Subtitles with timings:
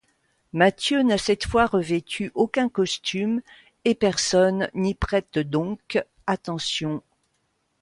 [0.51, 3.41] Mathieu n'a cette fois revêtu aucun costume
[3.85, 7.03] et personne n'y prête donc attention.